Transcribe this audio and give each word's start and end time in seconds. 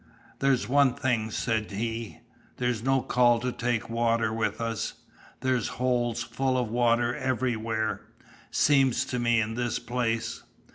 "There's 0.39 0.67
one 0.67 0.95
thing," 0.95 1.29
said 1.29 1.69
he, 1.69 2.21
"there's 2.57 2.81
no 2.81 3.03
call 3.03 3.39
to 3.41 3.51
take 3.51 3.87
water 3.87 4.33
with 4.33 4.59
us, 4.59 4.93
there's 5.41 5.67
holes 5.77 6.23
full 6.23 6.57
of 6.57 6.69
water 6.69 7.15
everywhere, 7.15 8.01
seems 8.49 9.05
to 9.05 9.19
me 9.19 9.39
in 9.39 9.53
this 9.53 9.77
place." 9.77 10.41